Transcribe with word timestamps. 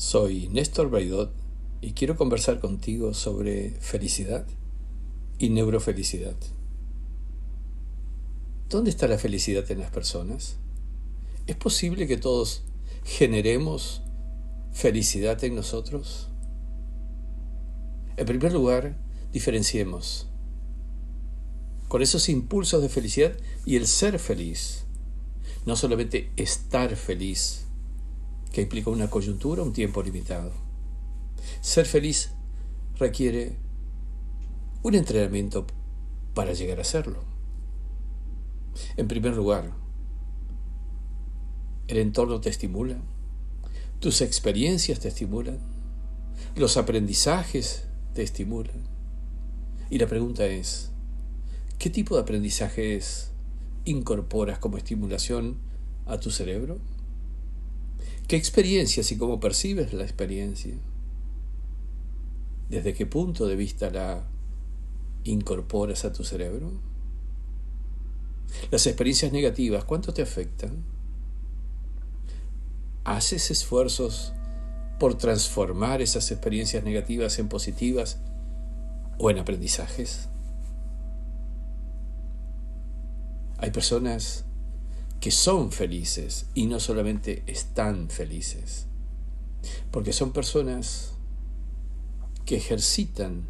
Soy 0.00 0.48
Néstor 0.48 0.88
Braidot 0.88 1.30
y 1.82 1.92
quiero 1.92 2.16
conversar 2.16 2.58
contigo 2.58 3.12
sobre 3.12 3.72
felicidad 3.80 4.46
y 5.38 5.50
neurofelicidad. 5.50 6.36
¿Dónde 8.70 8.88
está 8.88 9.06
la 9.08 9.18
felicidad 9.18 9.70
en 9.70 9.78
las 9.78 9.90
personas? 9.90 10.56
¿Es 11.46 11.54
posible 11.54 12.06
que 12.06 12.16
todos 12.16 12.62
generemos 13.04 14.00
felicidad 14.72 15.44
en 15.44 15.54
nosotros? 15.54 16.28
En 18.16 18.24
primer 18.24 18.54
lugar, 18.54 18.96
diferenciemos 19.34 20.28
con 21.88 22.00
esos 22.00 22.30
impulsos 22.30 22.80
de 22.80 22.88
felicidad 22.88 23.34
y 23.66 23.76
el 23.76 23.86
ser 23.86 24.18
feliz. 24.18 24.86
No 25.66 25.76
solamente 25.76 26.32
estar 26.36 26.96
feliz, 26.96 27.66
que 28.52 28.62
implica 28.62 28.90
una 28.90 29.10
coyuntura, 29.10 29.62
un 29.62 29.72
tiempo 29.72 30.02
limitado. 30.02 30.52
Ser 31.60 31.86
feliz 31.86 32.32
requiere 32.98 33.56
un 34.82 34.94
entrenamiento 34.94 35.66
para 36.34 36.52
llegar 36.52 36.80
a 36.80 36.84
serlo. 36.84 37.22
En 38.96 39.08
primer 39.08 39.36
lugar, 39.36 39.72
el 41.88 41.98
entorno 41.98 42.40
te 42.40 42.50
estimula, 42.50 42.96
tus 43.98 44.20
experiencias 44.20 45.00
te 45.00 45.08
estimulan, 45.08 45.58
los 46.56 46.76
aprendizajes 46.76 47.84
te 48.14 48.22
estimulan. 48.22 48.88
Y 49.90 49.98
la 49.98 50.06
pregunta 50.06 50.46
es, 50.46 50.90
¿qué 51.78 51.90
tipo 51.90 52.14
de 52.14 52.22
aprendizajes 52.22 53.32
incorporas 53.84 54.58
como 54.58 54.76
estimulación 54.76 55.58
a 56.06 56.18
tu 56.18 56.30
cerebro? 56.30 56.78
¿Qué 58.26 58.36
experiencias 58.36 59.10
y 59.12 59.18
cómo 59.18 59.40
percibes 59.40 59.92
la 59.92 60.04
experiencia? 60.04 60.74
¿Desde 62.68 62.94
qué 62.94 63.06
punto 63.06 63.46
de 63.46 63.56
vista 63.56 63.90
la 63.90 64.24
incorporas 65.24 66.04
a 66.04 66.12
tu 66.12 66.22
cerebro? 66.22 66.70
Las 68.70 68.86
experiencias 68.86 69.32
negativas, 69.32 69.84
¿cuánto 69.84 70.14
te 70.14 70.22
afectan? 70.22 70.84
¿Haces 73.04 73.50
esfuerzos 73.50 74.32
por 74.98 75.16
transformar 75.16 76.02
esas 76.02 76.30
experiencias 76.30 76.84
negativas 76.84 77.38
en 77.38 77.48
positivas 77.48 78.20
o 79.18 79.30
en 79.30 79.38
aprendizajes? 79.38 80.28
Hay 83.58 83.70
personas 83.72 84.44
que 85.20 85.30
son 85.30 85.70
felices 85.70 86.46
y 86.54 86.66
no 86.66 86.80
solamente 86.80 87.42
están 87.46 88.08
felices. 88.08 88.86
Porque 89.90 90.14
son 90.14 90.32
personas 90.32 91.12
que 92.46 92.56
ejercitan, 92.56 93.44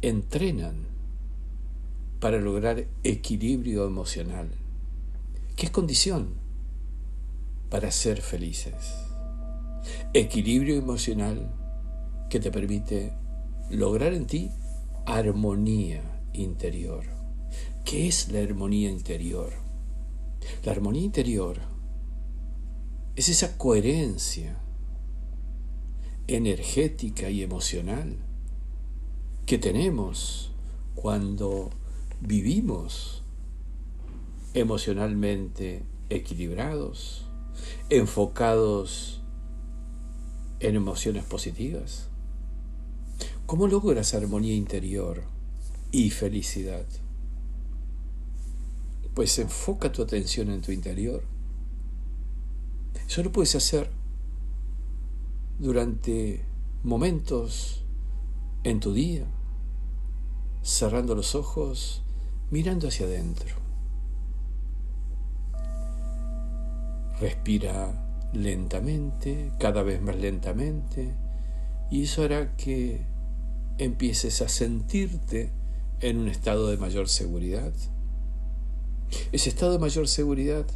entrenan 0.00 0.86
para 2.20 2.38
lograr 2.38 2.86
equilibrio 3.04 3.86
emocional, 3.86 4.48
que 5.56 5.66
es 5.66 5.70
condición 5.70 6.34
para 7.70 7.90
ser 7.90 8.22
felices. 8.22 8.74
Equilibrio 10.14 10.76
emocional 10.76 11.54
que 12.30 12.40
te 12.40 12.50
permite 12.50 13.12
lograr 13.70 14.14
en 14.14 14.26
ti 14.26 14.50
armonía 15.04 16.02
interior. 16.32 17.04
¿Qué 17.84 18.08
es 18.08 18.30
la 18.30 18.40
armonía 18.40 18.90
interior? 18.90 19.67
La 20.64 20.72
armonía 20.72 21.02
interior 21.02 21.60
es 23.16 23.28
esa 23.28 23.56
coherencia 23.58 24.58
energética 26.26 27.30
y 27.30 27.42
emocional 27.42 28.16
que 29.46 29.58
tenemos 29.58 30.52
cuando 30.94 31.70
vivimos 32.20 33.22
emocionalmente 34.54 35.82
equilibrados, 36.10 37.26
enfocados 37.90 39.22
en 40.60 40.76
emociones 40.76 41.24
positivas. 41.24 42.08
¿Cómo 43.46 43.66
logras 43.66 44.14
armonía 44.14 44.54
interior 44.54 45.22
y 45.90 46.10
felicidad? 46.10 46.84
Pues 49.14 49.38
enfoca 49.38 49.92
tu 49.92 50.02
atención 50.02 50.50
en 50.50 50.62
tu 50.62 50.72
interior. 50.72 51.22
Eso 53.06 53.22
lo 53.22 53.32
puedes 53.32 53.54
hacer 53.54 53.90
durante 55.58 56.44
momentos 56.82 57.84
en 58.64 58.80
tu 58.80 58.92
día, 58.92 59.24
cerrando 60.62 61.14
los 61.14 61.34
ojos, 61.34 62.02
mirando 62.50 62.88
hacia 62.88 63.06
adentro. 63.06 63.56
Respira 67.20 68.04
lentamente, 68.32 69.52
cada 69.58 69.82
vez 69.82 70.00
más 70.00 70.16
lentamente, 70.16 71.14
y 71.90 72.04
eso 72.04 72.22
hará 72.22 72.54
que 72.56 73.06
empieces 73.78 74.42
a 74.42 74.48
sentirte 74.48 75.50
en 76.00 76.18
un 76.18 76.28
estado 76.28 76.68
de 76.68 76.76
mayor 76.76 77.08
seguridad. 77.08 77.72
Ese 79.32 79.48
estado 79.48 79.72
de 79.72 79.78
mayor 79.78 80.08
seguridad 80.08 80.66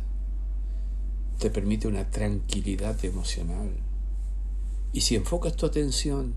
te 1.38 1.50
permite 1.50 1.88
una 1.88 2.10
tranquilidad 2.10 3.04
emocional. 3.04 3.70
Y 4.92 5.00
si 5.00 5.16
enfocas 5.16 5.56
tu 5.56 5.66
atención 5.66 6.34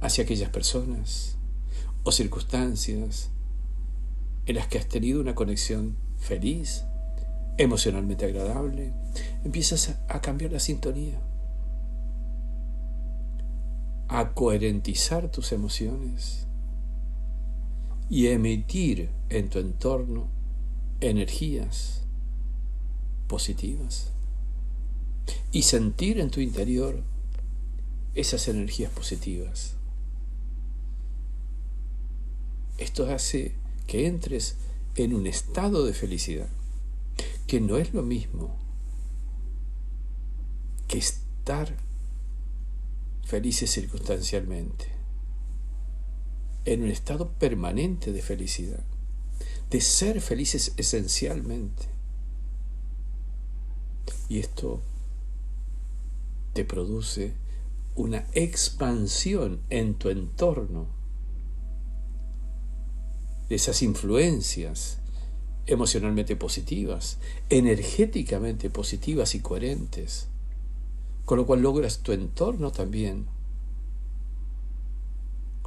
hacia 0.00 0.24
aquellas 0.24 0.50
personas 0.50 1.36
o 2.04 2.12
circunstancias 2.12 3.30
en 4.46 4.56
las 4.56 4.66
que 4.68 4.78
has 4.78 4.88
tenido 4.88 5.20
una 5.20 5.34
conexión 5.34 5.96
feliz, 6.18 6.84
emocionalmente 7.58 8.24
agradable, 8.24 8.92
empiezas 9.44 9.96
a 10.08 10.20
cambiar 10.20 10.52
la 10.52 10.60
sintonía, 10.60 11.20
a 14.08 14.32
coherentizar 14.32 15.30
tus 15.30 15.52
emociones 15.52 16.46
y 18.10 18.26
emitir 18.26 19.08
en 19.28 19.48
tu 19.48 19.60
entorno 19.60 20.28
energías 21.00 22.02
positivas 23.28 24.10
y 25.52 25.62
sentir 25.62 26.18
en 26.18 26.30
tu 26.30 26.40
interior 26.40 27.04
esas 28.16 28.48
energías 28.48 28.90
positivas. 28.90 29.76
Esto 32.78 33.08
hace 33.08 33.54
que 33.86 34.08
entres 34.08 34.56
en 34.96 35.14
un 35.14 35.28
estado 35.28 35.84
de 35.84 35.94
felicidad, 35.94 36.48
que 37.46 37.60
no 37.60 37.76
es 37.76 37.94
lo 37.94 38.02
mismo 38.02 38.56
que 40.88 40.98
estar 40.98 41.76
felices 43.22 43.70
circunstancialmente 43.70 44.99
en 46.64 46.82
un 46.82 46.88
estado 46.88 47.30
permanente 47.32 48.12
de 48.12 48.22
felicidad, 48.22 48.84
de 49.70 49.80
ser 49.80 50.20
felices 50.20 50.74
esencialmente. 50.76 51.84
Y 54.28 54.38
esto 54.38 54.80
te 56.52 56.64
produce 56.64 57.34
una 57.94 58.26
expansión 58.32 59.60
en 59.70 59.94
tu 59.94 60.08
entorno 60.08 60.86
de 63.48 63.56
esas 63.56 63.82
influencias 63.82 64.98
emocionalmente 65.66 66.36
positivas, 66.36 67.18
energéticamente 67.48 68.70
positivas 68.70 69.34
y 69.34 69.40
coherentes, 69.40 70.28
con 71.24 71.38
lo 71.38 71.46
cual 71.46 71.62
logras 71.62 71.98
tu 71.98 72.12
entorno 72.12 72.72
también 72.72 73.26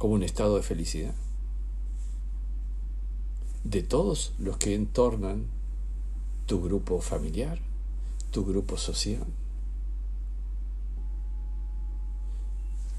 como 0.04 0.16
un 0.16 0.22
estado 0.22 0.56
de 0.56 0.62
felicidad. 0.62 1.14
De 3.62 3.82
todos 3.82 4.34
los 4.38 4.58
que 4.58 4.74
entornan 4.74 5.46
tu 6.44 6.62
grupo 6.62 7.00
familiar, 7.00 7.58
tu 8.30 8.44
grupo 8.44 8.76
social. 8.76 9.24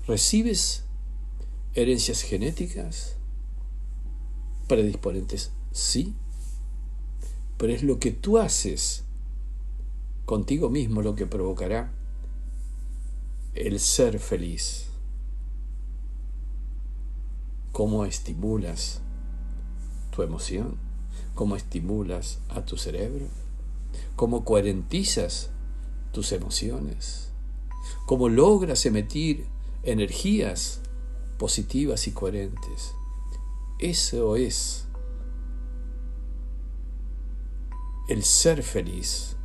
¿Recibes 0.08 0.84
herencias 1.76 2.24
genéticas 2.24 3.18
predisponentes? 4.68 5.52
Sí, 5.72 6.16
pero 7.60 7.72
es 7.72 7.84
lo 7.84 8.00
que 8.00 8.10
tú 8.14 8.40
haces 8.40 9.04
contigo 10.26 10.72
mismo 10.72 11.04
lo 11.04 11.14
que 11.14 11.28
provocará 11.28 11.94
el 13.54 13.80
ser 13.80 14.18
feliz 14.18 14.88
cómo 17.76 18.06
estimulas 18.06 19.02
tu 20.16 20.24
emoción, 20.24 20.78
cómo 21.34 21.58
estimulas 21.58 22.40
a 22.48 22.64
tu 22.64 22.78
cerebro, 22.78 23.26
cómo 24.16 24.46
coherentizas 24.46 25.50
tus 26.14 26.32
emociones, 26.32 27.34
cómo 28.06 28.30
logras 28.30 28.86
emitir 28.86 29.48
energías 29.84 30.80
positivas 31.38 32.08
y 32.08 32.14
coherentes. 32.14 32.94
Eso 33.80 34.38
es 34.38 34.88
el 38.08 38.24
ser 38.24 38.64
feliz, 38.64 39.36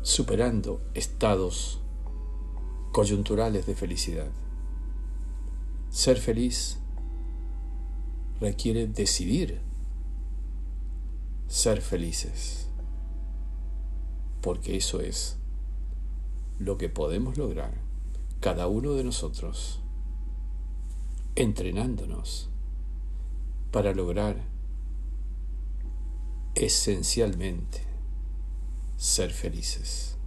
superando 0.00 0.80
estados 0.94 1.82
coyunturales 2.92 3.66
de 3.66 3.74
felicidad. 3.74 4.30
Ser 5.90 6.18
feliz 6.18 6.78
requiere 8.40 8.86
decidir 8.86 9.60
ser 11.48 11.80
felices, 11.82 12.68
porque 14.40 14.76
eso 14.76 15.00
es 15.00 15.36
lo 16.60 16.78
que 16.78 16.88
podemos 16.88 17.36
lograr 17.36 17.74
cada 18.38 18.68
uno 18.68 18.92
de 18.92 19.02
nosotros 19.02 19.80
entrenándonos 21.34 22.50
para 23.72 23.92
lograr 23.92 24.36
esencialmente 26.54 27.82
ser 28.96 29.32
felices. 29.32 30.19